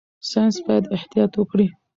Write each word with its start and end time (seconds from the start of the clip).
ساينس 0.29 0.55
باید 0.65 0.85
احتیاط 0.95 1.31
وکړي. 1.37 1.67